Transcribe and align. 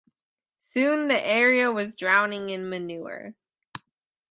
Soon 0.57 1.09
the 1.09 1.27
area 1.27 1.71
was 1.71 1.93
drowning 1.95 2.49
in 2.49 2.71
manure. 2.71 3.35